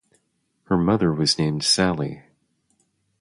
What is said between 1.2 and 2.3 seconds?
named Sally.